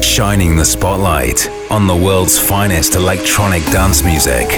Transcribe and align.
Shining 0.00 0.54
the 0.54 0.64
spotlight 0.64 1.48
on 1.68 1.88
the 1.88 1.96
world's 1.96 2.38
finest 2.38 2.94
electronic 2.94 3.64
dance 3.72 4.04
music. 4.04 4.48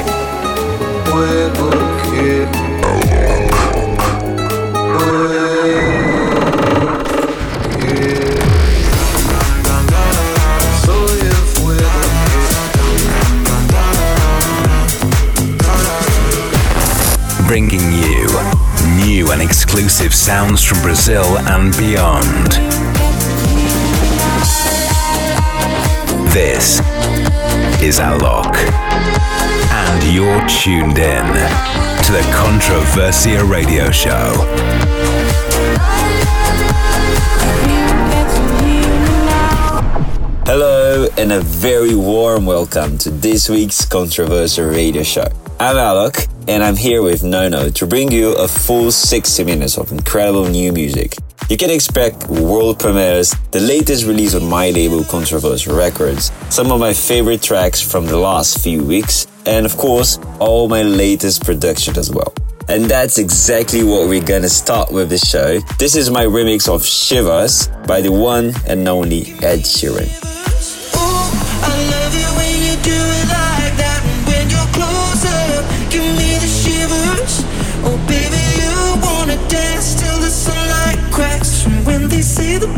Bringing 17.47 17.93
you 17.93 18.12
and 19.33 19.41
exclusive 19.41 20.13
sounds 20.13 20.63
from 20.63 20.79
Brazil 20.83 21.39
and 21.39 21.75
beyond. 21.79 22.53
This 26.35 26.81
is 27.83 27.99
Alok, 27.99 28.55
and 29.73 30.15
you're 30.15 30.47
tuned 30.49 30.99
in 30.99 31.27
to 32.05 32.13
the 32.13 32.23
Controversia 32.35 33.49
Radio 33.51 33.91
Show. 33.91 34.35
Hello, 40.45 41.09
and 41.17 41.33
a 41.33 41.41
very 41.41 41.95
warm 41.95 42.45
welcome 42.45 42.99
to 42.99 43.09
this 43.11 43.49
week's 43.49 43.87
Controversia 43.87 44.71
Radio 44.71 45.03
Show. 45.03 45.27
I'm 45.59 45.77
Alok, 45.77 46.29
and 46.53 46.63
I'm 46.63 46.77
here 46.77 47.01
with 47.01 47.25
Nono 47.25 47.71
to 47.71 47.87
bring 47.87 48.13
you 48.13 48.35
a 48.35 48.47
full 48.47 48.93
60 48.93 49.43
minutes 49.45 49.79
of 49.79 49.91
incredible 49.91 50.47
new 50.47 50.71
music. 50.71 51.17
You 51.49 51.57
can 51.57 51.71
expect 51.71 52.27
world 52.29 52.79
premieres, 52.79 53.35
the 53.53 53.61
latest 53.61 54.05
release 54.05 54.35
on 54.35 54.45
my 54.45 54.69
label 54.69 55.01
Controversia 55.01 55.75
Records, 55.75 56.31
some 56.51 56.71
of 56.71 56.79
my 56.79 56.93
favorite 56.93 57.43
tracks 57.43 57.81
from 57.81 58.05
the 58.05 58.19
last 58.19 58.63
few 58.63 58.85
weeks, 58.85 59.27
and 59.47 59.65
of 59.65 59.79
course, 59.79 60.19
all 60.41 60.69
my 60.69 60.83
latest 60.83 61.43
production 61.43 61.97
as 61.97 62.11
well. 62.11 62.35
And 62.69 62.85
that's 62.85 63.17
exactly 63.17 63.83
what 63.83 64.07
we're 64.07 64.23
gonna 64.23 64.51
start 64.51 64.93
with 64.93 65.09
the 65.09 65.17
show. 65.17 65.59
This 65.79 65.97
is 65.97 66.11
my 66.11 66.27
remix 66.27 66.69
of 66.69 66.85
Shivers 66.85 67.69
by 67.87 68.03
the 68.03 68.13
one 68.13 68.53
and 68.69 68.87
only 68.87 69.23
Ed 69.41 69.61
Sheeran. 69.65 70.11
Ooh, 70.97 72.42
see 82.23 82.57
the 82.57 82.72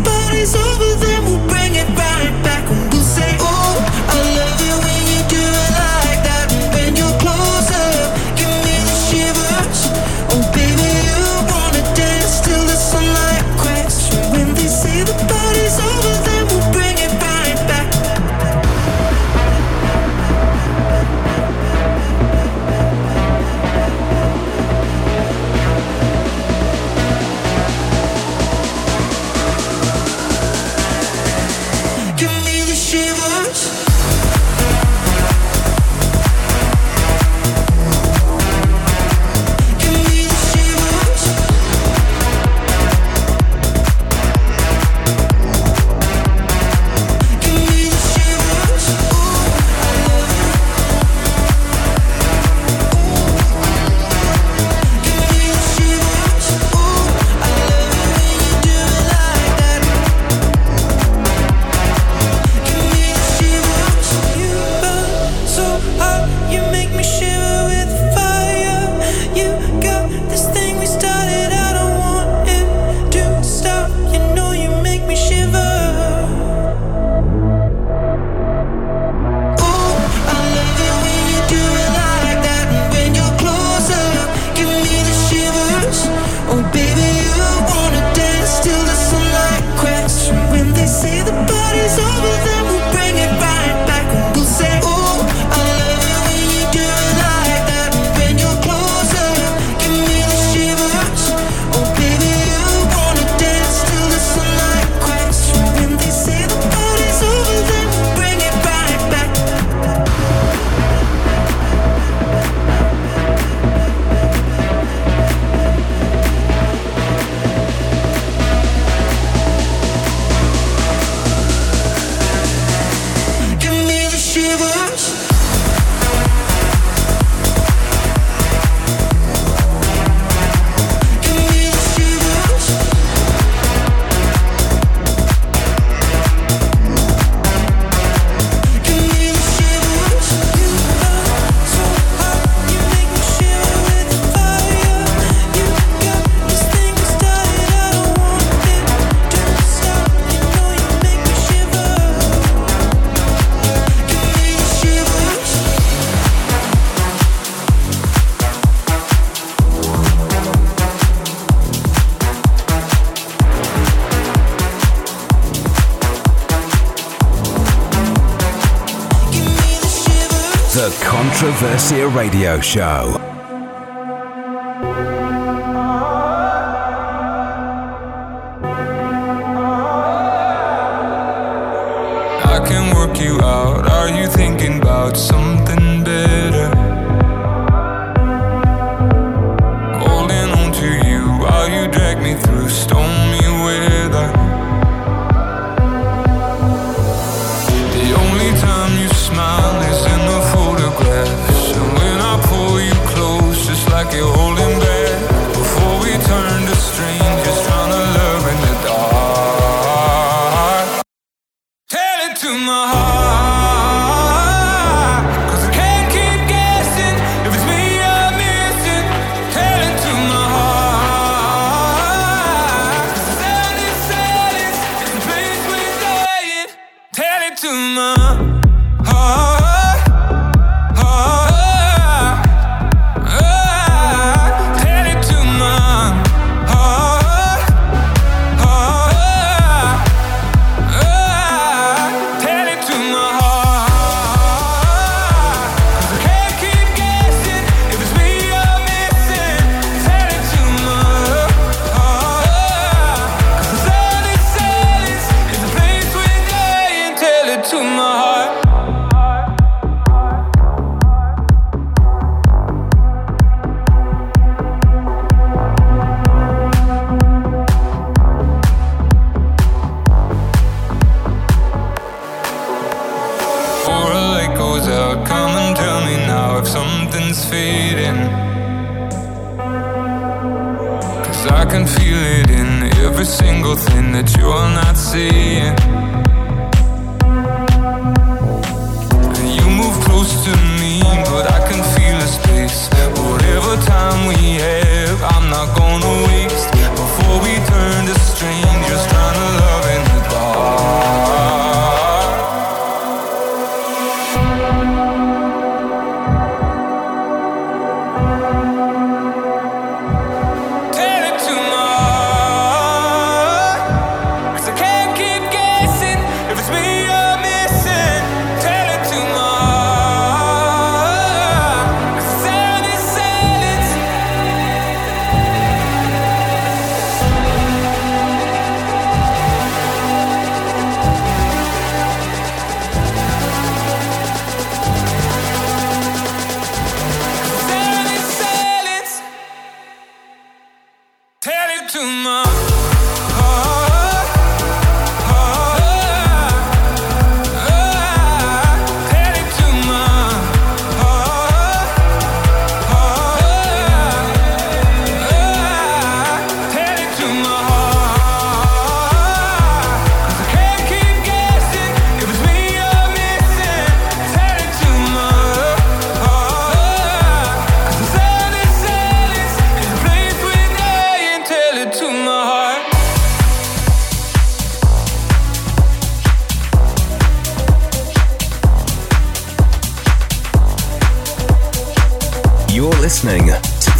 First 171.64 171.93
Radio 171.93 172.61
Show. 172.61 173.24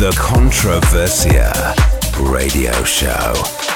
The 0.05 0.11
Controversia 0.11 1.51
Radio 2.31 2.85
Show. 2.85 3.74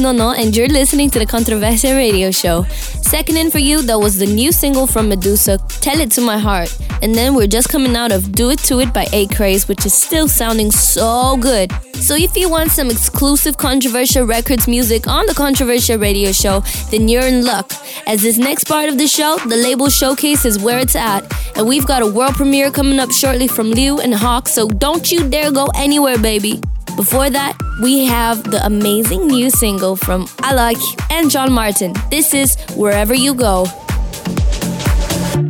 Nono, 0.00 0.30
and 0.30 0.56
you're 0.56 0.68
listening 0.68 1.10
to 1.10 1.18
the 1.18 1.26
Controversia 1.26 1.94
Radio 1.94 2.30
Show. 2.30 2.64
Second 3.02 3.36
in 3.36 3.50
for 3.50 3.58
you, 3.58 3.82
that 3.82 3.98
was 3.98 4.18
the 4.18 4.26
new 4.26 4.50
single 4.50 4.86
from 4.86 5.10
Meduza, 5.10 5.58
Tell 5.80 6.00
It 6.00 6.10
To 6.12 6.20
My 6.20 6.38
Heart. 6.38 6.76
And 7.02 7.14
then 7.14 7.34
we're 7.34 7.46
just 7.46 7.68
coming 7.68 7.94
out 7.96 8.10
of 8.10 8.32
Do 8.32 8.50
It 8.50 8.58
To 8.60 8.80
It 8.80 8.92
by 8.94 9.06
ACRAZE, 9.12 9.68
which 9.68 9.84
is 9.84 9.92
still 9.92 10.28
sounding 10.28 10.70
so 10.70 11.36
good. 11.36 11.70
So 11.94 12.14
if 12.14 12.34
you 12.36 12.48
want 12.48 12.70
some 12.70 12.88
exclusive 12.88 13.58
Controversia 13.58 14.26
Records 14.26 14.66
music 14.66 15.06
on 15.06 15.26
the 15.26 15.34
Controversia 15.34 16.00
Radio 16.00 16.32
Show, 16.32 16.60
then 16.90 17.08
you're 17.08 17.26
in 17.26 17.44
luck. 17.44 17.70
As 18.06 18.22
this 18.22 18.38
next 18.38 18.64
part 18.64 18.88
of 18.88 18.96
the 18.96 19.06
show, 19.06 19.36
the 19.48 19.56
label 19.56 19.90
showcase 19.90 20.46
is 20.46 20.58
where 20.58 20.78
it's 20.78 20.96
at. 20.96 21.30
And 21.56 21.68
we've 21.68 21.86
got 21.86 22.00
a 22.00 22.06
world 22.06 22.34
premiere 22.34 22.70
coming 22.70 22.98
up 22.98 23.10
shortly 23.10 23.48
from 23.48 23.70
Liu 23.70 24.00
and 24.00 24.14
Hawk, 24.14 24.48
so 24.48 24.66
don't 24.66 25.12
you 25.12 25.28
dare 25.28 25.52
go 25.52 25.68
anywhere, 25.74 26.16
baby. 26.16 26.60
Before 26.96 27.30
that, 27.30 27.56
we 27.80 28.04
have 28.04 28.42
the 28.50 28.64
amazing 28.64 29.26
new 29.26 29.48
single 29.50 29.96
from 29.96 30.26
Alok 30.48 30.80
and 31.10 31.30
John 31.30 31.50
Martin. 31.52 31.94
This 32.10 32.34
is 32.34 32.56
Wherever 32.76 33.14
You 33.14 33.34
Go. 33.34 33.66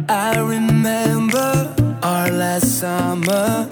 I 0.08 0.38
remember 0.38 1.74
our 2.02 2.30
last 2.30 2.78
summer 2.78 3.66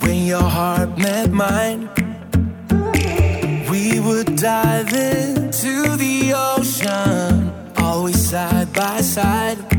when 0.00 0.26
your 0.26 0.42
heart 0.42 0.96
met 0.96 1.30
mine. 1.30 1.88
We 3.70 3.98
would 4.00 4.36
dive 4.36 4.92
into 4.92 5.96
the 5.96 6.32
ocean, 6.34 7.52
always 7.78 8.18
side 8.30 8.72
by 8.72 9.00
side. 9.00 9.73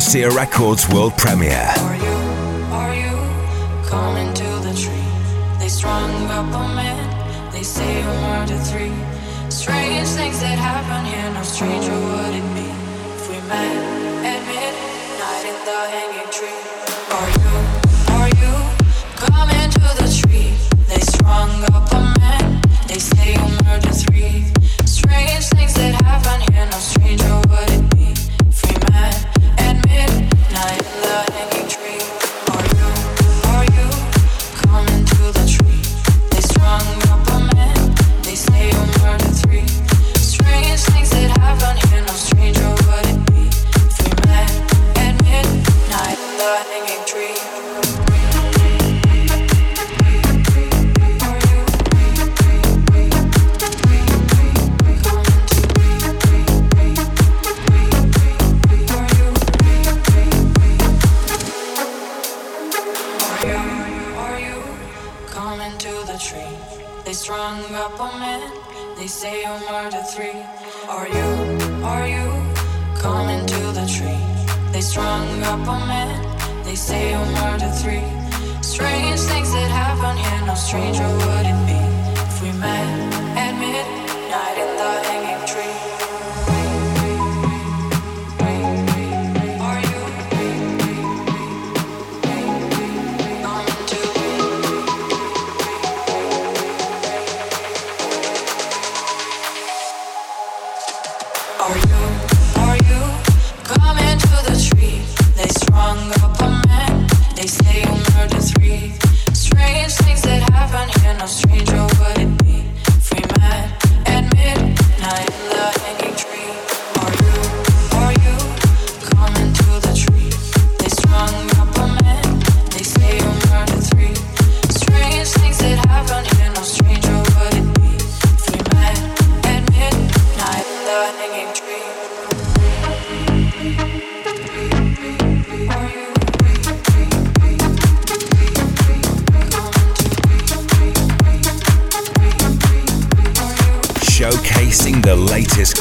Sierra 0.00 0.32
Records 0.34 0.88
world 0.88 1.16
premiere. 1.16 1.77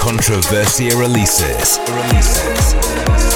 Controversia 0.07 0.95
releases. 0.95 1.79
releases. 1.89 3.26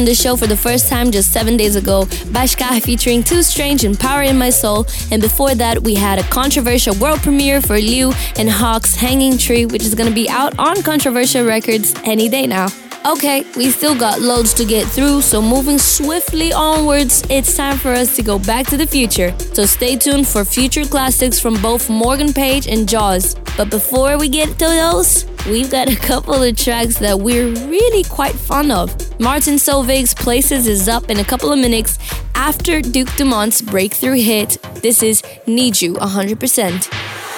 On 0.00 0.06
the 0.06 0.14
show 0.14 0.34
for 0.34 0.46
the 0.46 0.56
first 0.56 0.88
time 0.88 1.10
just 1.10 1.30
seven 1.30 1.58
days 1.58 1.76
ago. 1.76 2.06
Bhaskar 2.32 2.82
featuring 2.82 3.22
Too 3.22 3.42
Strange 3.42 3.84
and 3.84 4.00
Power 4.00 4.22
in 4.22 4.38
My 4.38 4.48
Soul. 4.48 4.86
And 5.10 5.20
before 5.20 5.54
that, 5.54 5.82
we 5.82 5.94
had 5.94 6.18
a 6.18 6.22
controversial 6.22 6.94
world 6.94 7.20
premiere 7.20 7.60
for 7.60 7.76
Liu 7.76 8.10
and 8.38 8.48
Hawk's 8.48 8.94
Hanging 8.94 9.36
Tree, 9.36 9.66
which 9.66 9.82
is 9.82 9.94
to 9.94 10.10
be 10.10 10.26
out 10.30 10.58
on 10.58 10.76
Controversia 10.76 11.46
Records 11.46 11.94
any 12.04 12.30
day 12.30 12.46
now. 12.46 12.68
Okay, 13.04 13.44
we 13.58 13.68
still 13.68 13.94
got 13.94 14.22
loads 14.22 14.54
to 14.54 14.64
get 14.64 14.86
through, 14.86 15.20
so 15.20 15.42
moving 15.42 15.78
swiftly 15.78 16.50
onwards, 16.50 17.22
it's 17.28 17.54
time 17.54 17.76
for 17.76 17.90
us 17.90 18.16
to 18.16 18.22
go 18.22 18.38
back 18.38 18.66
to 18.68 18.78
the 18.78 18.86
future. 18.86 19.34
So 19.52 19.66
stay 19.66 19.96
tuned 19.96 20.26
for 20.26 20.46
future 20.46 20.84
classics 20.84 21.38
from 21.38 21.60
both 21.60 21.90
Morgan 21.90 22.32
Page 22.32 22.68
and 22.68 22.88
Jaws. 22.88 23.34
But 23.54 23.68
before 23.68 24.16
we 24.16 24.30
get 24.30 24.58
to 24.60 24.66
those, 24.66 25.26
we've 25.46 25.70
got 25.70 25.90
a 25.90 25.96
couple 25.96 26.42
of 26.42 26.56
tracks 26.56 26.98
that 27.00 27.18
we're 27.18 27.48
really 27.68 28.04
quite 28.04 28.34
fond 28.34 28.72
of. 28.72 28.94
Martin 29.20 29.54
Solveig's 29.54 30.14
Places 30.14 30.66
is 30.66 30.88
up 30.88 31.10
in 31.10 31.18
a 31.18 31.24
couple 31.24 31.52
of 31.52 31.58
minutes 31.58 31.98
after 32.34 32.80
Duke 32.80 33.08
Dumont's 33.16 33.60
breakthrough 33.60 34.16
hit. 34.16 34.56
This 34.82 35.02
is 35.02 35.22
Need 35.46 35.80
You 35.80 35.94
100%. 35.94 36.88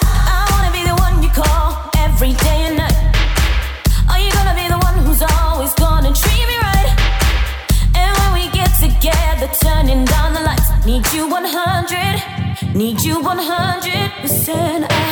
I 0.05 0.47
wanna 0.51 0.73
be 0.73 0.85
the 0.88 0.95
one 0.95 1.23
you 1.23 1.29
call 1.31 1.90
every 1.97 2.33
day. 2.35 2.53
turning 9.61 10.05
down 10.05 10.33
the 10.33 10.40
lights. 10.40 10.71
Need 10.87 11.07
you 11.12 11.29
100, 11.29 12.75
need 12.75 13.01
you 13.03 13.21
100%. 13.21 14.87
I, 14.88 15.03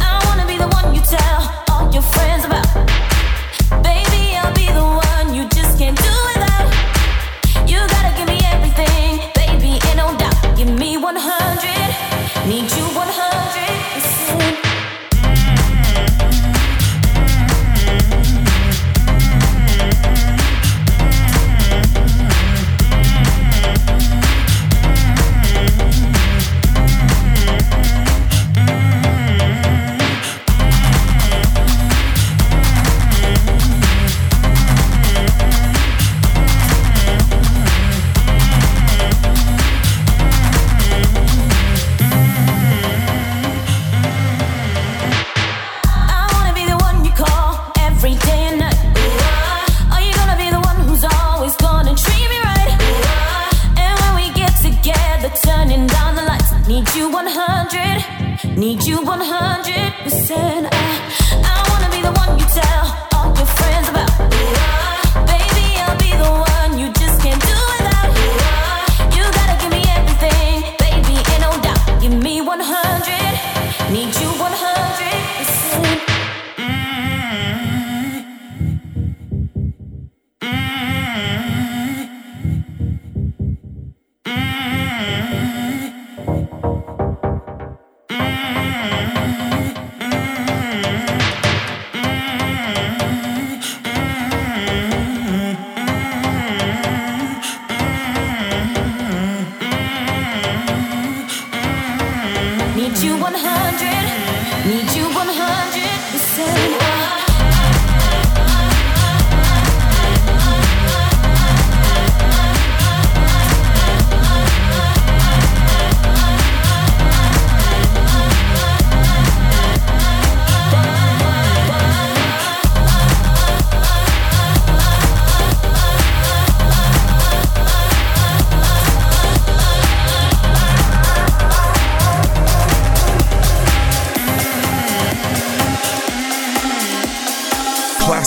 I 0.00 0.22
wanna 0.26 0.46
be 0.46 0.56
the 0.56 0.68
one 0.68 0.94
you 0.94 1.00
tell 1.02 1.64
all 1.70 1.92
your 1.92 2.02
friends 2.02 2.44
about. 2.44 2.66
Baby, 3.82 4.36
I'll 4.36 4.54
be 4.54 4.66
the 4.72 4.84
one 4.84 4.99
you 5.40 5.48
just 5.48 5.78
can't 5.78 5.96
do 5.96 6.12
without. 6.34 6.68
You 7.66 7.78
gotta 7.88 8.14
give 8.14 8.28
me 8.28 8.39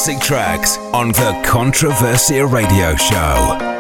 Classic 0.04 0.22
tracks 0.22 0.78
on 0.94 1.14
the 1.14 1.32
Controversia 1.46 2.46
Radio 2.52 2.94
Show. 2.98 3.73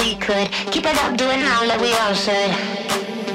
We 0.00 0.16
could. 0.16 0.48
Keep 0.72 0.86
it 0.86 0.96
up, 1.04 1.16
do 1.16 1.24
it 1.28 1.38
now, 1.38 1.64
like 1.64 1.80
we 1.80 1.92
all 1.94 2.14
should. 2.14 2.50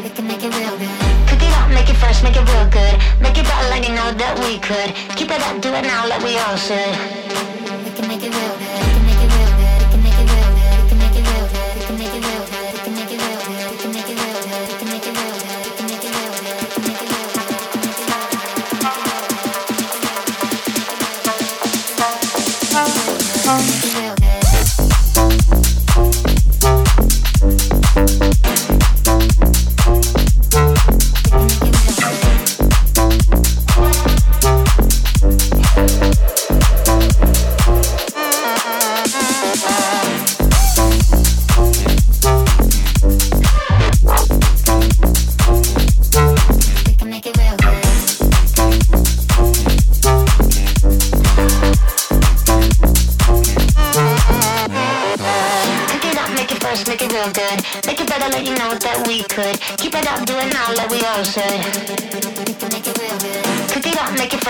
We 0.03 0.09
can 0.09 0.27
make 0.27 0.43
it 0.43 0.53
real 0.53 0.77
good. 0.77 0.89
Cook 1.29 1.41
it 1.41 1.53
up, 1.59 1.69
make 1.69 1.89
it 1.89 1.97
fresh, 1.97 2.23
make 2.23 2.35
it 2.35 2.45
real 2.53 2.67
good. 2.69 2.95
Make 3.21 3.37
it 3.37 3.45
better, 3.45 3.69
let 3.69 3.87
you 3.87 3.93
know 3.93 4.11
that 4.13 4.33
we 4.43 4.59
could. 4.59 4.89
Keep 5.15 5.31
it 5.31 5.41
up, 5.41 5.61
do 5.61 5.69
it 5.69 5.83
now, 5.83 6.07
like 6.07 6.23
we 6.23 6.37
all 6.37 6.57
should. 6.57 7.54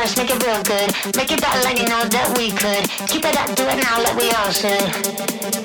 Fresh, 0.05 0.17
make 0.17 0.35
it 0.35 0.45
real 0.45 0.61
good. 0.63 1.15
Make 1.15 1.31
it 1.31 1.41
better, 1.41 1.61
let 1.63 1.77
you 1.79 1.87
know 1.87 2.03
that 2.05 2.37
we 2.37 2.51
could. 2.51 2.89
Keep 3.07 3.25
it 3.25 3.37
up, 3.37 3.55
do 3.55 3.63
it 3.63 3.77
now, 3.81 4.01
like 4.03 4.17
we 4.17 4.31
all 4.31 4.51
should. 4.51 5.64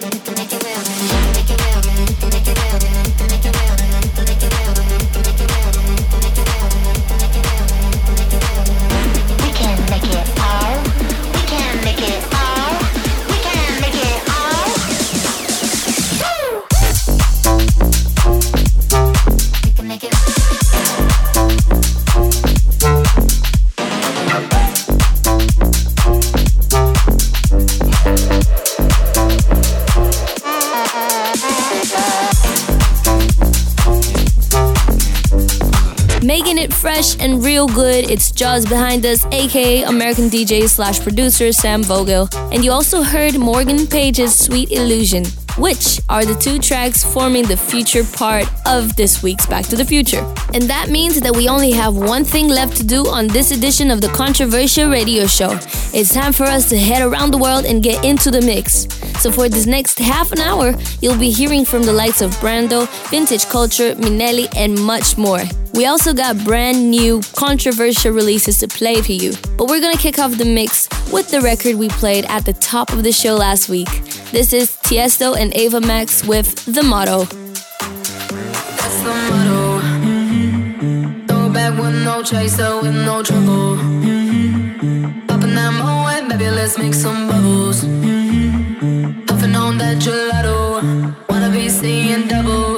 Real 37.61 37.69
good, 37.69 38.11
it's 38.11 38.31
Jaws 38.31 38.65
behind 38.65 39.05
us, 39.05 39.27
aka 39.33 39.83
American 39.83 40.31
DJ 40.31 40.67
slash 40.67 40.99
producer 40.99 41.53
Sam 41.53 41.83
Vogel. 41.83 42.27
And 42.51 42.65
you 42.65 42.73
also 42.73 43.03
heard 43.03 43.39
Morgan 43.39 43.87
Page's 43.87 44.35
Sweet 44.35 44.73
Illusion, 44.73 45.27
which 45.59 46.01
are 46.09 46.25
the 46.25 46.35
two 46.37 46.59
tracks 46.59 47.05
forming 47.05 47.45
the 47.45 47.59
future 47.59 48.03
part 48.03 48.47
of 48.67 48.97
this 48.97 49.23
week's 49.23 49.45
Back 49.45 49.67
to 49.67 49.77
the 49.77 49.85
Future. 49.85 50.25
And 50.55 50.63
that 50.71 50.89
means 50.89 51.21
that 51.21 51.37
we 51.37 51.49
only 51.49 51.71
have 51.73 51.95
one 51.95 52.25
thing 52.25 52.49
left 52.49 52.79
to 52.79 52.83
do 52.83 53.07
on 53.07 53.27
this 53.27 53.51
edition 53.51 53.91
of 53.91 54.01
the 54.01 54.09
Controversia 54.09 54.91
Radio 54.91 55.27
Show. 55.27 55.51
It's 55.93 56.15
time 56.15 56.33
for 56.33 56.45
us 56.45 56.71
to 56.71 56.79
head 56.79 57.03
around 57.03 57.31
the 57.31 57.39
world 57.39 57.67
and 57.67 57.83
get 57.83 58.03
into 58.03 58.31
the 58.31 58.41
mix. 58.41 58.89
So 59.21 59.31
for 59.31 59.51
this 59.51 59.67
next 59.67 59.99
half 59.99 60.33
an 60.33 60.39
hour, 60.39 60.73
you'll 61.03 61.19
be 61.19 61.31
hearing 61.31 61.67
from 61.67 61.83
the 61.83 61.93
likes 61.93 62.23
of 62.23 62.31
Brando, 62.37 62.89
Vintage 63.11 63.45
Culture, 63.51 63.95
Minelli, 63.97 64.49
and 64.57 64.83
much 64.83 65.19
more. 65.19 65.43
We 65.75 65.87
also 65.87 66.13
got 66.13 66.37
brand 66.45 66.91
new 66.91 67.21
Controversia 67.21 68.15
releases 68.15 68.59
to 68.59 68.69
play 68.69 69.01
for 69.03 69.13
you. 69.13 69.33
But 69.57 69.69
we're 69.69 69.81
gonna 69.81 69.97
kick 69.97 70.19
off 70.19 70.37
the 70.37 70.45
mix 70.45 70.89
with 71.13 71.31
the 71.31 71.41
record 71.41 71.77
we 71.77 71.89
played 71.89 72.25
at 72.27 72.45
the 72.45 72.53
top 72.55 72.93
of 72.93 73.03
the 73.03 73.13
show 73.13 73.35
last 73.37 73.69
week. 73.69 73.89
This 74.33 74.53
is 74.53 74.77
Tiesto 74.83 75.37
and 75.37 75.55
Ava 75.57 75.81
Max 75.81 76.25
with 76.25 76.65
The 76.67 76.83
Motto. 76.83 77.25
That's 77.25 79.03
the 79.03 79.15
motto. 79.31 79.81
Mm-hmm. 79.81 81.27
Throw 81.27 81.49
back 81.51 81.79
with 81.79 82.05
no 82.05 82.23
chaser, 82.23 82.81
with 82.83 82.95
no 82.95 83.23
trouble. 83.23 83.77
Mm-hmm. 83.77 85.27
Popping 85.27 85.55
that 85.55 85.73
moe, 85.73 86.29
baby, 86.29 86.51
let's 86.51 86.79
make 86.79 86.95
some 86.95 87.29
bubbles. 87.29 87.85
Mm-hmm. 87.85 89.25
Puffing 89.27 89.55
on 89.55 89.79
that 89.79 89.99
gelato. 89.99 91.15
Wanna 91.29 91.51
be 91.51 91.69
seeing 91.69 92.29
double. 92.29 92.70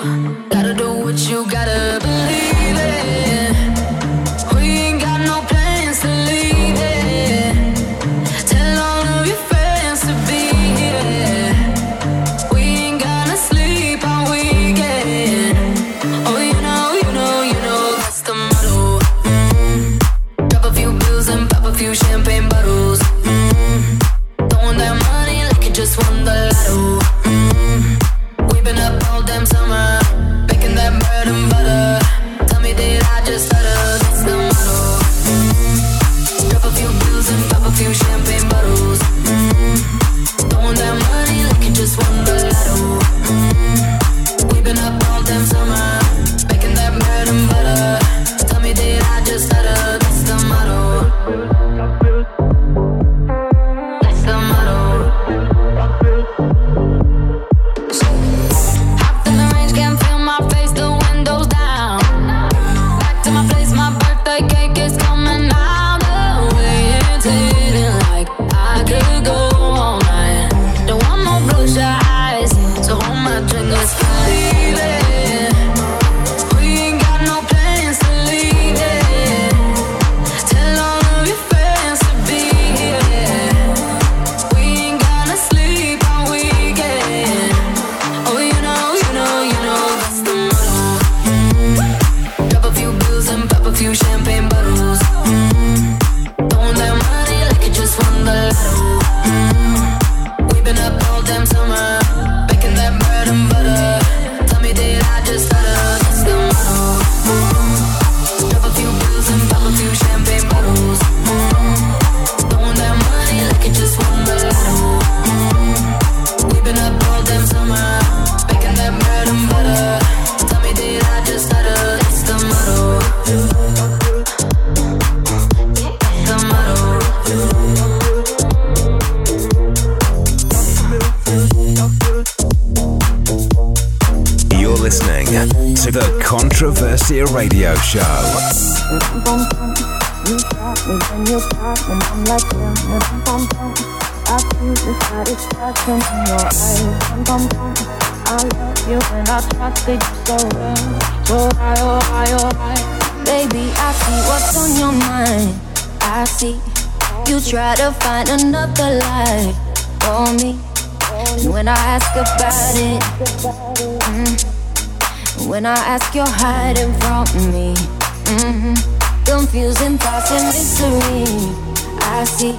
I 170.95 172.25
see 172.25 172.55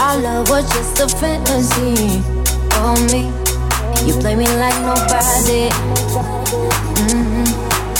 our 0.00 0.18
love 0.18 0.50
was 0.50 0.64
just 0.74 0.98
a 0.98 1.08
fantasy 1.16 2.20
for 2.74 2.96
me. 3.12 3.30
You 4.04 4.18
play 4.20 4.34
me 4.34 4.46
like 4.58 4.74
nobody. 4.82 5.70
Mm-hmm. 6.98 7.46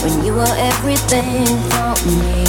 When 0.03 0.25
you 0.25 0.35
were 0.35 0.55
everything 0.59 1.47
for 1.71 1.95
me. 2.11 2.45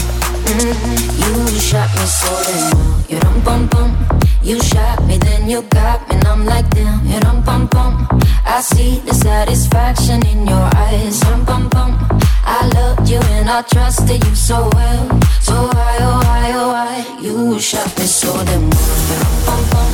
Mm-hmm. 0.50 1.54
You 1.54 1.60
shot 1.60 1.90
me 1.94 2.06
so 2.06 2.32
damn. 2.48 3.04
You 3.10 3.20
dum 3.20 3.42
bum 3.42 3.68
bum. 3.68 4.20
You 4.42 4.60
shot 4.62 5.06
me, 5.06 5.18
then 5.20 5.48
you 5.48 5.62
got 5.70 6.10
me, 6.10 6.16
and 6.16 6.28
I'm 6.28 6.46
like 6.46 6.68
damn. 6.72 7.06
You 7.06 7.20
dum 7.20 7.44
bum 7.44 7.68
bum. 7.68 8.08
I 8.46 8.62
see 8.62 9.00
the 9.06 9.14
satisfaction 9.14 10.26
in 10.26 10.48
your 10.48 10.70
eyes. 10.76 11.20
Dum 11.20 11.46
bum 11.46 11.70
bum. 11.70 12.23
I 12.46 12.68
loved 12.76 13.10
you 13.10 13.20
and 13.20 13.50
I 13.50 13.62
trusted 13.64 14.24
you 14.24 14.36
so 14.36 14.70
well. 14.74 15.22
So 15.42 15.54
high, 15.54 15.98
oh 16.02 16.22
high, 16.26 16.52
oh 16.54 16.72
high. 16.72 17.20
You 17.20 17.60
shot 17.60 17.98
me 17.98 18.06
so 18.06 18.32
damn 18.46 18.70
well. 18.70 19.46
Bum 19.46 19.64
bum. 19.72 19.92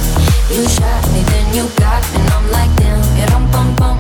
You 0.50 0.68
shot 0.68 1.06
me, 1.14 1.22
then 1.32 1.54
you 1.56 1.70
got 1.78 2.04
me, 2.14 2.20
and 2.20 2.30
I'm 2.34 2.52
like 2.52 2.74
damn. 2.78 3.02
You 3.18 3.26
dum 3.28 3.52
bum 3.52 3.76
bum. 3.76 3.98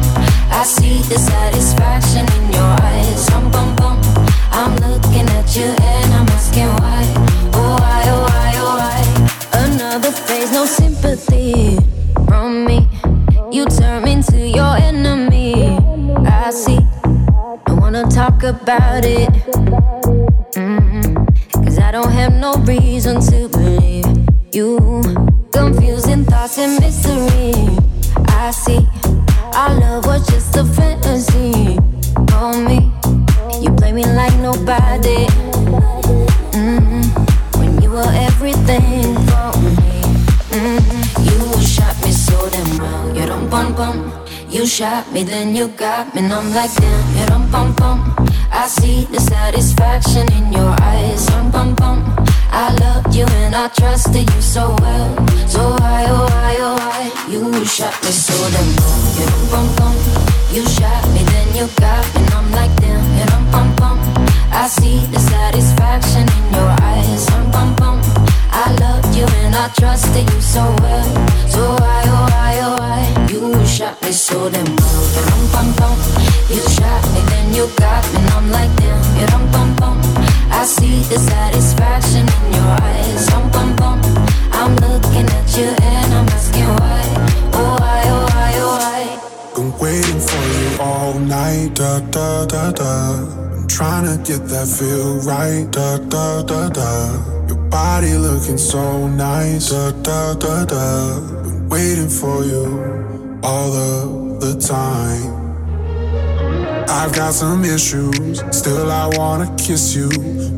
I 0.51 0.63
see 0.63 0.99
the 1.03 1.19
satisfaction 1.19 2.25
in 2.37 2.53
your 2.53 2.73
eyes. 2.81 3.27
Dum 3.27 3.51
bum 3.51 3.75
bum. 3.75 4.01
I'm 4.51 4.75
looking 4.77 5.27
at 5.37 5.55
you 5.55 5.69
and 5.69 6.13
I'm 6.13 6.27
asking 6.29 6.67
why. 6.81 7.03
Oh 7.53 7.77
why, 7.79 8.03
oh 8.07 8.21
why, 8.27 8.53
oh 8.57 8.75
why? 8.81 9.01
Another 9.65 10.11
phase, 10.11 10.51
no 10.51 10.65
sympathy 10.65 11.77
from 12.27 12.65
me. 12.65 12.87
You 13.51 13.65
turn 13.65 14.07
into 14.07 14.47
your 14.47 14.77
wanna 17.99 18.15
talk 18.15 18.43
about 18.43 19.03
it. 19.03 19.29
Mm-hmm. 20.53 21.63
Cause 21.63 21.79
I 21.79 21.91
don't 21.91 22.11
have 22.11 22.33
no 22.33 22.53
reason 22.63 23.19
to 23.21 23.49
believe 23.49 24.05
you. 24.53 25.01
Confusing 25.51 26.23
thoughts 26.25 26.57
and 26.57 26.79
mystery. 26.79 27.77
I 28.27 28.51
see. 28.51 28.87
Our 29.53 29.79
love 29.79 30.05
was 30.05 30.27
just 30.27 30.55
a 30.55 30.65
fantasy 30.65 31.77
for 32.29 32.53
me. 32.67 32.91
You 33.61 33.71
play 33.73 33.91
me 33.91 34.05
like 34.05 34.35
nobody. 34.39 35.25
Mm-hmm. 36.55 37.59
When 37.59 37.81
you 37.81 37.91
were 37.91 38.11
everything 38.13 39.15
for 39.27 39.51
me. 39.59 40.01
Mm-hmm. 40.55 41.23
You 41.25 41.61
shot 41.65 41.95
me 42.03 42.11
so 42.11 42.49
damn 42.49 42.77
well. 42.77 43.15
You 43.15 43.25
don't 43.25 43.49
bum 43.49 43.75
bum. 43.75 44.28
You 44.49 44.65
shot 44.65 45.11
me, 45.13 45.21
then 45.21 45.55
you 45.55 45.67
got 45.67 46.15
me, 46.15 46.23
and 46.23 46.33
I'm 46.33 46.51
like 46.55 46.73
damn. 46.73 47.17
You 47.17 47.25
don't 47.27 47.51
bum 47.51 47.71
bum. 47.75 48.15
I 48.51 48.65
see 48.67 49.05
the 49.05 49.19
satisfaction 49.21 50.25
in 50.33 50.51
your 50.51 50.75
eyes. 50.81 51.27
Dum 51.27 51.51
bum 51.51 51.75
bum. 51.75 52.15
I 52.51 52.73
loved 52.81 53.13
you 53.13 53.25
and 53.25 53.53
I 53.53 53.67
trusted 53.67 54.27
you 54.33 54.41
so 54.41 54.75
well. 54.81 55.27
So 55.47 55.61
high, 55.85 56.05
oh 56.09 56.27
high, 56.27 56.57
oh 56.59 56.77
high. 56.81 57.31
You 57.31 57.63
shot 57.63 57.93
me 58.03 58.09
so 58.09 58.33
damn 58.49 58.69
well. 58.81 58.99
You 59.19 59.25
dum 59.29 59.45
bum 59.51 59.67
bum. 59.77 59.95
You 60.51 60.65
shot 60.65 61.05
me, 61.13 61.21
then 61.29 61.47
you 61.55 61.67
got 61.77 62.03
me, 62.15 62.21
and 62.21 62.33
I'm 62.33 62.51
like 62.51 62.73
damn. 62.81 63.05
You 63.19 63.25
dum 63.29 63.45
bum 63.51 63.75
bum. 63.75 63.99
I 64.51 64.67
see 64.67 65.05
the 65.13 65.19
satisfaction 65.19 66.25
in 66.25 66.53
your 66.57 66.71
eyes. 66.81 67.25
Dum 67.27 67.51
bum 67.51 67.75
bum. 67.75 68.01
I 68.49 68.75
loved 68.81 69.15
you 69.15 69.25
and 69.45 69.55
I 69.55 69.69
trusted 69.77 70.27
you 70.27 70.41
so 70.41 70.63
well. 70.81 71.09
So 71.53 71.61
high, 71.85 72.07
oh 72.07 72.27
high, 72.33 72.59
oh 72.61 72.81
high. 72.81 73.18
You 73.39 73.65
shot 73.65 74.01
me 74.01 74.11
so 74.11 74.49
damn 74.49 74.65
well. 74.65 75.03
You 75.15 75.23
dum 75.23 75.43
bum 75.53 75.67
bum. 75.79 75.97
You 76.49 76.59
shot 76.75 77.03
me, 77.13 77.21
then 77.31 77.53
you 77.53 77.69
got 77.79 78.03
me, 78.11 78.19
and 78.19 78.29
I'm 78.35 78.51
like 78.51 78.75
damn. 78.75 78.99
You 79.17 79.27
dum 79.27 79.49
bum 79.49 79.75
bum. 79.77 79.97
I 80.51 80.65
see 80.65 80.99
the 81.07 81.17
satisfaction 81.17 82.27
in 82.27 82.53
your 82.53 82.67
eyes. 82.83 83.27
Dum 83.27 83.49
bum 83.49 83.75
bum. 83.77 84.01
I'm 84.51 84.75
looking 84.83 85.25
at 85.25 85.57
you 85.57 85.71
and 85.71 86.13
I'm 86.15 86.27
asking 86.27 86.67
why. 86.67 87.03
Oh 87.53 87.77
why, 87.79 88.01
oh 88.07 88.25
why, 88.33 88.51
oh 88.57 88.75
why. 88.75 89.55
Been 89.55 89.71
waiting 89.79 90.19
for 90.19 90.43
you 90.59 90.81
all 90.81 91.13
night, 91.13 91.75
da 91.75 92.01
da 92.11 92.45
da 92.45 92.71
da. 92.71 93.25
Been 93.51 93.67
trying 93.69 94.03
to 94.03 94.17
get 94.21 94.49
that 94.49 94.67
feel 94.67 95.19
right, 95.19 95.65
da 95.71 95.97
da 95.97 96.43
da 96.43 96.67
da. 96.67 97.47
Your 97.47 97.57
body 97.69 98.17
looking 98.17 98.57
so 98.57 99.07
nice, 99.07 99.69
da 99.69 99.91
da 99.91 100.33
da 100.33 100.65
da. 100.65 101.19
Been 101.43 101.69
waiting 101.69 102.09
for 102.09 102.43
you 102.43 103.07
all 103.43 103.73
of 103.73 104.39
the 104.41 104.55
time. 104.59 105.49
I've 106.89 107.13
got 107.13 107.33
some 107.33 107.63
issues, 107.63 108.41
still 108.51 108.91
I 108.91 109.07
wanna 109.13 109.55
kiss 109.57 109.95
you. 109.95 110.09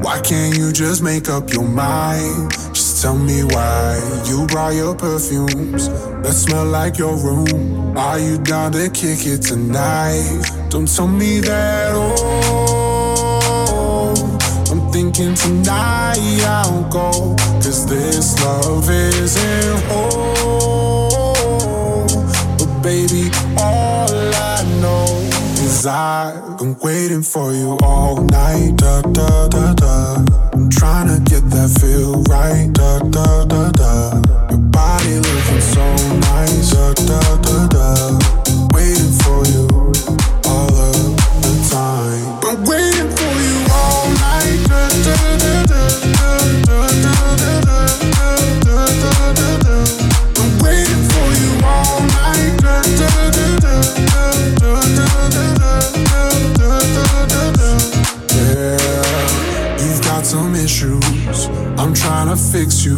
Why 0.02 0.20
can't 0.22 0.58
you 0.58 0.72
just 0.72 1.04
make 1.04 1.30
up 1.30 1.52
your 1.52 1.68
mind? 1.68 2.52
Just 2.74 3.02
tell 3.02 3.18
me 3.18 3.44
why 3.44 4.00
you 4.26 4.48
brought 4.48 4.74
your 4.74 4.96
perfumes 4.96 5.90
that 5.90 6.34
smell 6.34 6.66
like 6.66 6.98
your 6.98 7.16
room. 7.18 7.98
Are 7.98 8.18
you 8.20 8.38
down 8.38 8.72
to 8.72 8.90
kick 8.90 9.26
it 9.26 9.42
tonight? 9.42 10.46
Don't 10.70 10.88
tell 10.88 11.08
me 11.08 11.42
that, 11.42 11.92
oh. 11.94 12.12
I'm 14.72 14.92
thinking 14.92 15.36
tonight 15.36 16.18
I'll 16.44 16.84
go, 16.90 17.36
cause 17.62 17.86
this 17.86 18.42
love 18.44 18.90
isn't 18.90 19.84
whole. 19.90 20.51
Baby, 22.82 23.30
all 23.60 24.10
I 24.10 24.64
know 24.82 25.06
is 25.62 25.86
I've 25.86 26.58
been 26.58 26.76
waiting 26.80 27.22
for 27.22 27.54
you 27.54 27.78
all 27.84 28.18
night. 28.24 28.78
Da 28.78 29.02
da 29.04 29.48
da 29.48 29.74
da. 29.74 30.26
I'm 30.54 30.68
trying 30.70 31.08
to 31.08 31.22
get 31.30 31.48
that 31.52 31.70
feel 31.80 32.24
right. 32.24 32.74
Da 32.74 32.98
da 33.00 33.46
da 33.46 33.70
da. 33.72 34.22
Your 34.50 34.60
body 34.60 35.16
looking 35.20 35.62
so 35.62 35.86
nice. 36.34 36.72
Da 36.72 36.94
da 36.94 37.22
da 37.46 37.68
da. 37.68 38.20
Waiting 38.74 39.14
I'm 61.82 61.96
trying 61.96 62.30
to 62.30 62.36
fix 62.36 62.86
you. 62.86 62.96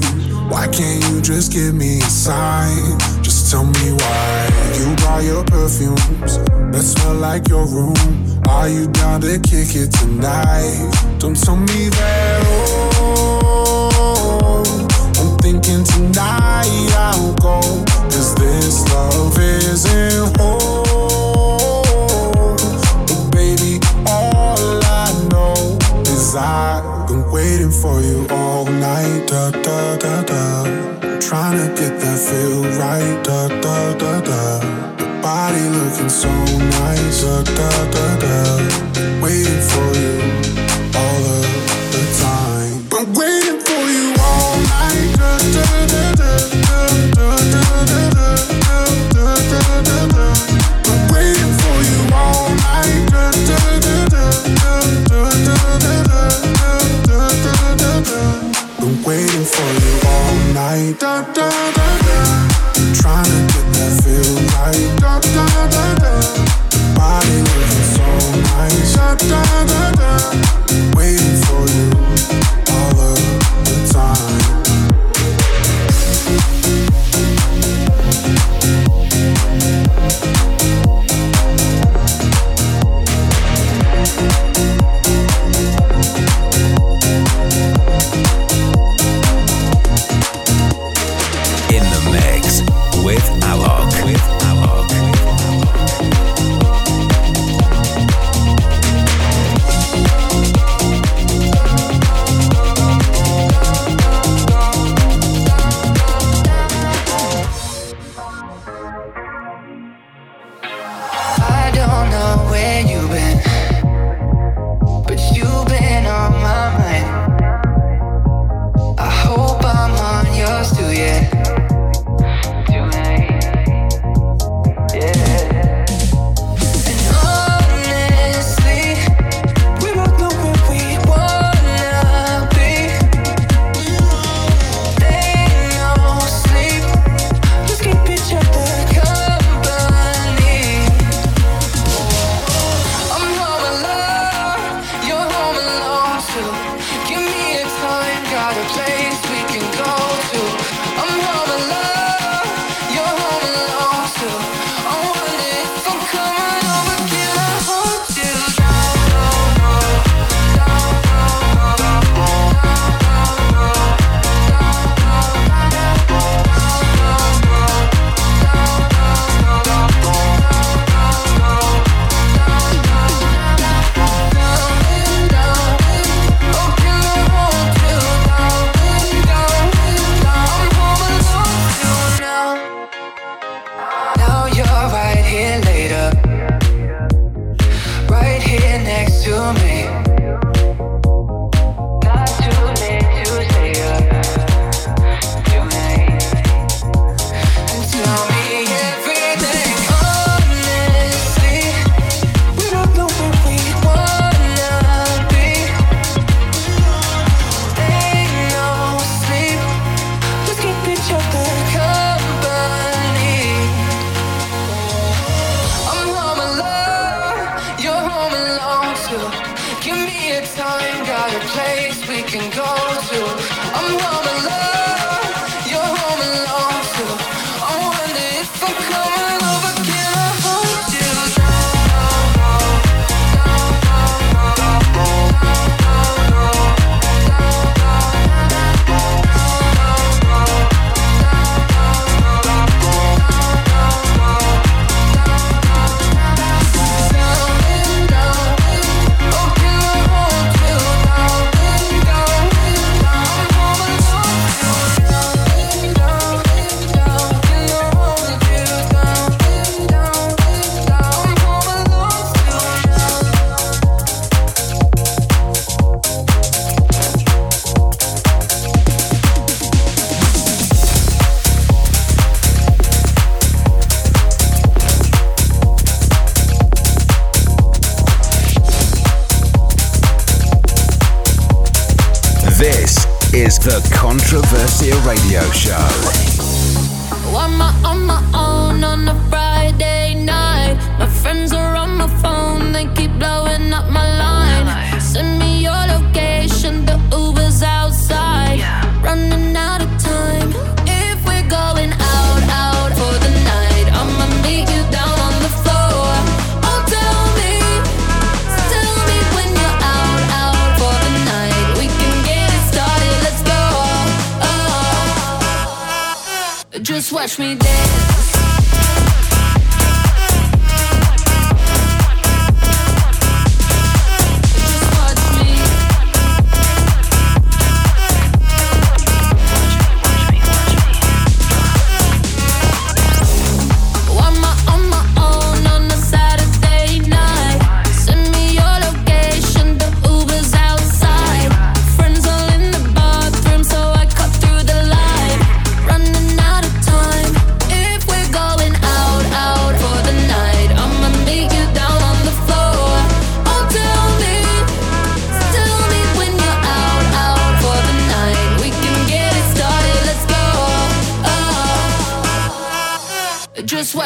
Why 0.50 0.68
can't 0.68 1.02
you 1.08 1.22
just 1.22 1.54
give 1.54 1.74
me 1.74 2.00
a 2.00 2.10
sign? 2.10 3.00
Just 3.24 3.50
tell 3.50 3.64
me 3.64 3.94
why 3.94 4.50
you 4.78 4.94
buy 4.98 5.22
your 5.22 5.46
perfumes 5.46 6.38
that 6.74 6.84
smell 6.84 7.16
like 7.16 7.48
your 7.48 7.66
room. 7.66 7.96
Are 8.50 8.68
you 8.68 8.88
down 8.88 9.22
to 9.22 9.40
kick 9.40 9.74
it 9.74 9.90
tonight? 9.94 10.92
Don't 11.18 11.42
tell 11.42 11.56
me 11.56 11.88
that. 11.96 12.44
Oh, 12.46 12.83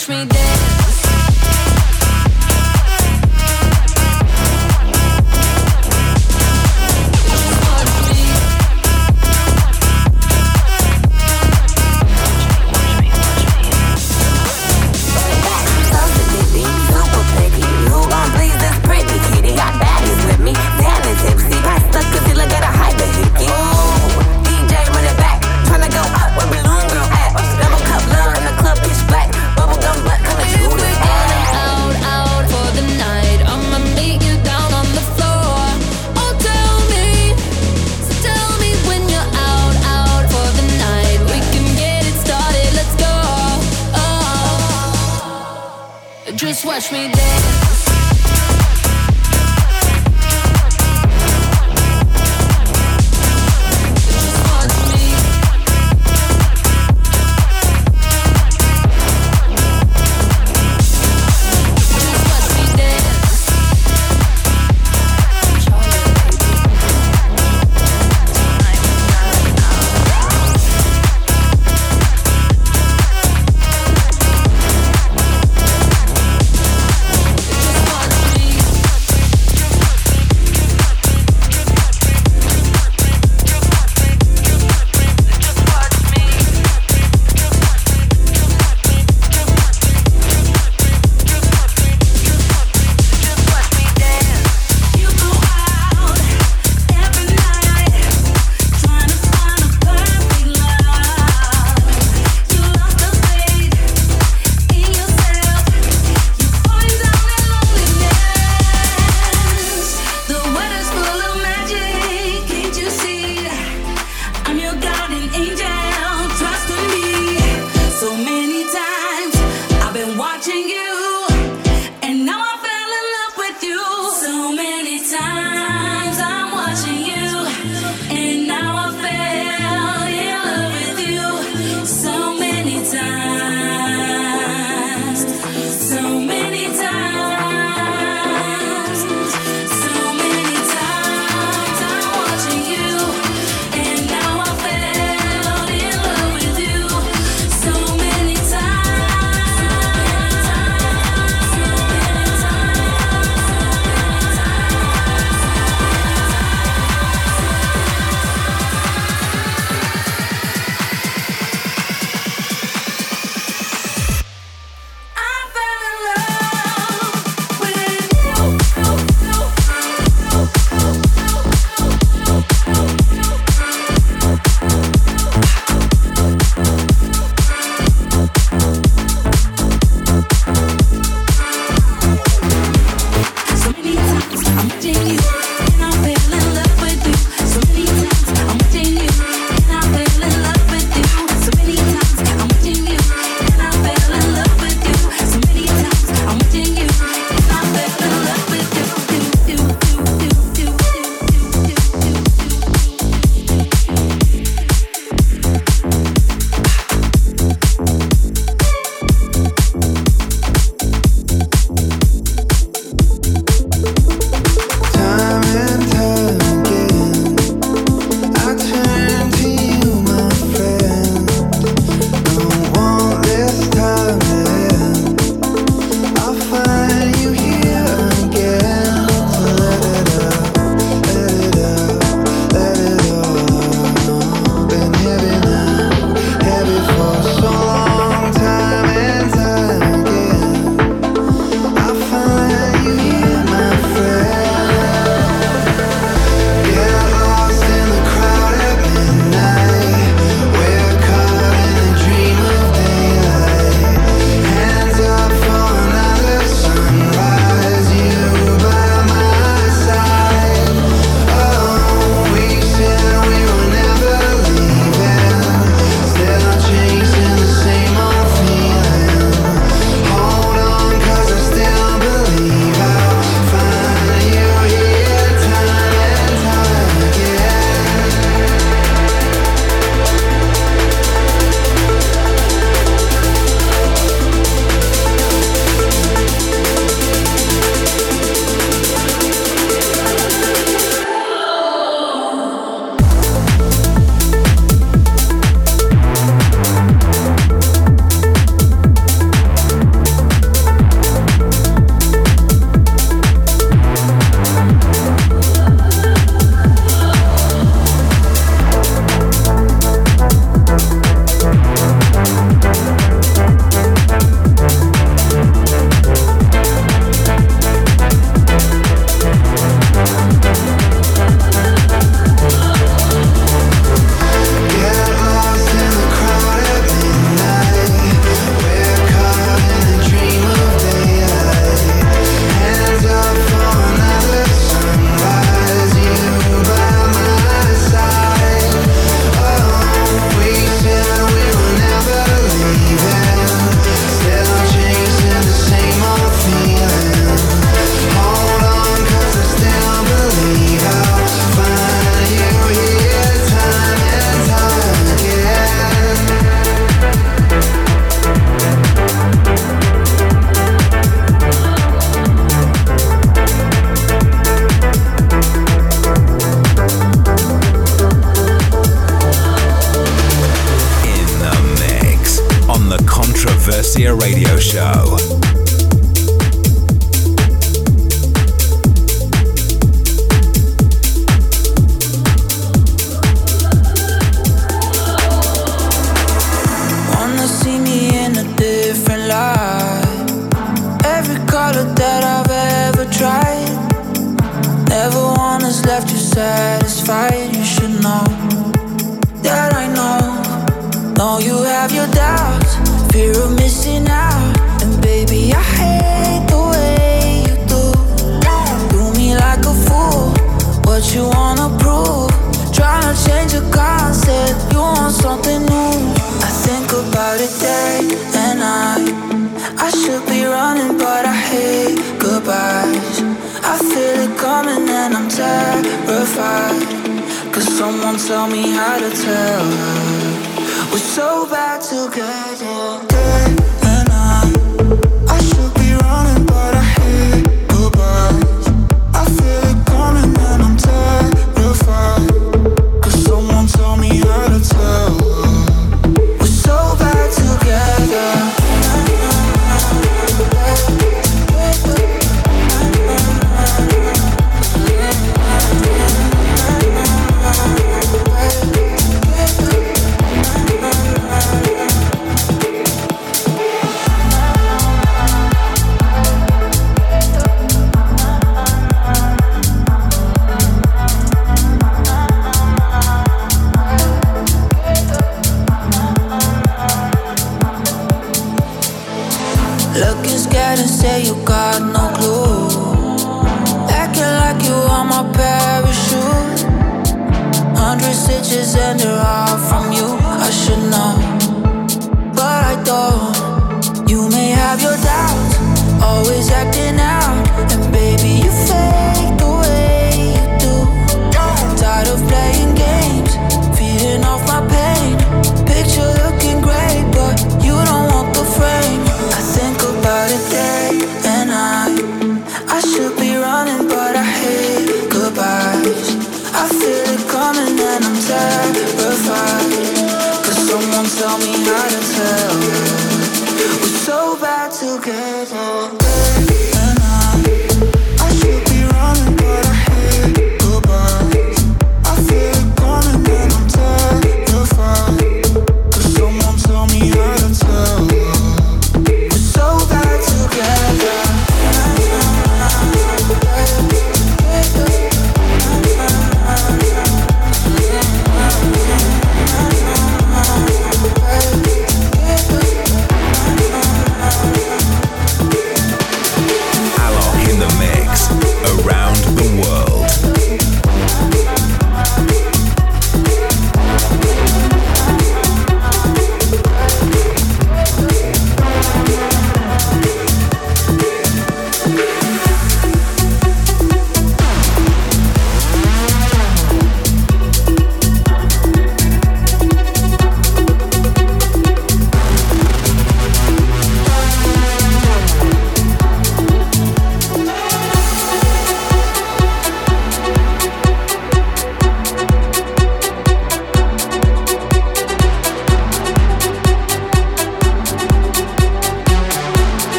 Watch 0.00 0.08
me 0.08 0.24
dance. 0.24 0.59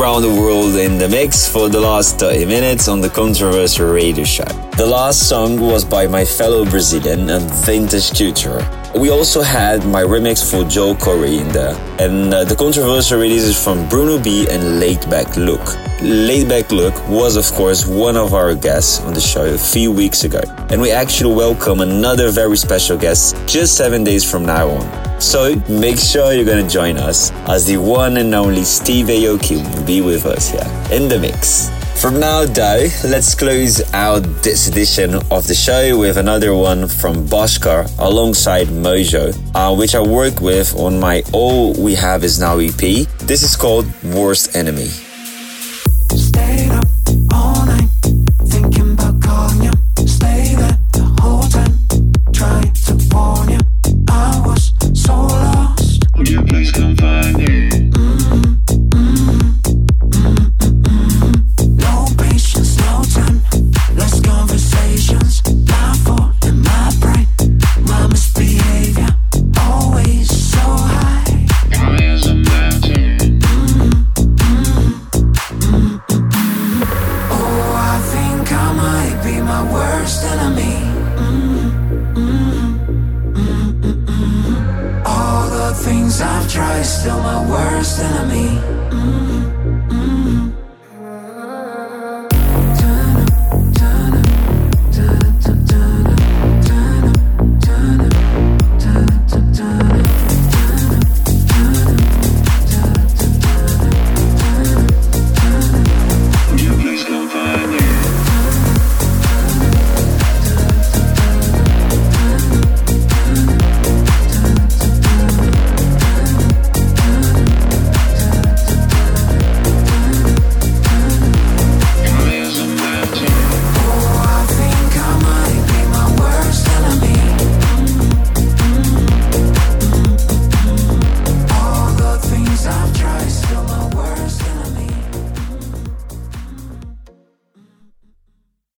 Around 0.00 0.22
the 0.22 0.30
world 0.30 0.76
in 0.76 0.96
the 0.96 1.10
mix 1.10 1.46
for 1.46 1.68
the 1.68 1.78
last 1.78 2.18
30 2.18 2.46
minutes 2.46 2.88
on 2.88 3.02
the 3.02 3.08
Controversia 3.08 3.92
Radio 3.92 4.24
Show. 4.24 4.48
The 4.78 4.86
last 4.86 5.28
song 5.28 5.60
was 5.60 5.84
by 5.84 6.06
my 6.06 6.24
fellow 6.24 6.64
Brazilian 6.64 7.28
and 7.28 7.44
Vintage 7.66 8.16
Culture. 8.16 8.66
We 8.96 9.10
also 9.10 9.42
had 9.42 9.84
my 9.84 10.02
remix 10.02 10.40
for 10.50 10.66
Joel 10.66 10.94
Corry 10.94 11.42
in 11.42 11.48
there. 11.48 11.76
And 12.00 12.32
uh, 12.32 12.44
the 12.44 12.54
Controversia 12.54 13.20
releases 13.20 13.62
from 13.62 13.86
Bruno 13.90 14.18
Be 14.18 14.48
and 14.48 14.80
Laid 14.80 15.00
Back 15.10 15.36
Look. 15.36 15.60
Laidback 16.00 16.70
Luke 16.70 16.96
was, 17.10 17.36
of 17.36 17.44
course, 17.54 17.86
one 17.86 18.16
of 18.16 18.32
our 18.32 18.54
guests 18.54 19.02
on 19.02 19.12
the 19.12 19.20
show 19.20 19.44
a 19.44 19.58
few 19.58 19.92
weeks 19.92 20.24
ago. 20.24 20.40
And 20.70 20.80
we 20.80 20.92
actually 20.92 21.34
welcome 21.34 21.82
another 21.82 22.30
very 22.30 22.56
special 22.56 22.96
guest 22.96 23.36
just 23.46 23.76
seven 23.76 24.02
days 24.02 24.24
from 24.24 24.46
now 24.46 24.70
on. 24.70 24.99
So 25.20 25.54
make 25.68 25.98
sure 25.98 26.32
you're 26.32 26.46
gonna 26.46 26.66
join 26.66 26.96
us 26.96 27.30
as 27.46 27.66
the 27.66 27.76
one 27.76 28.16
and 28.16 28.34
only 28.34 28.64
Steve 28.64 29.06
Aoki 29.06 29.56
will 29.62 29.84
be 29.84 30.00
with 30.00 30.24
us 30.24 30.50
here 30.50 30.66
in 30.90 31.08
the 31.08 31.18
mix. 31.18 31.68
From 32.00 32.18
now 32.18 32.46
though, 32.46 32.88
let's 33.04 33.34
close 33.34 33.82
out 33.92 34.22
this 34.42 34.68
edition 34.68 35.16
of 35.30 35.46
the 35.46 35.54
show 35.54 35.98
with 35.98 36.16
another 36.16 36.54
one 36.54 36.88
from 36.88 37.26
Bhaskar 37.26 37.86
alongside 37.98 38.68
Mojo, 38.68 39.36
uh, 39.54 39.76
which 39.76 39.94
I 39.94 40.00
work 40.00 40.40
with 40.40 40.74
on 40.76 40.98
my 40.98 41.22
All 41.34 41.74
We 41.74 41.94
Have 41.96 42.24
Is 42.24 42.40
Now 42.40 42.58
EP. 42.58 43.06
This 43.18 43.42
is 43.42 43.56
called 43.56 43.84
Worst 44.02 44.56
Enemy. 44.56 45.09